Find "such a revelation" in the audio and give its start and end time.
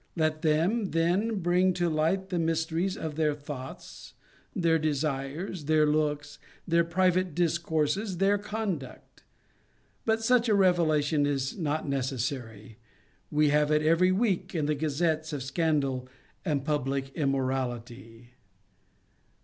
10.23-11.27